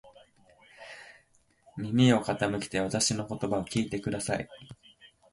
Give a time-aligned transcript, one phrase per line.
[1.77, 4.49] 耳を傾けてわたしの言葉を聞いてください。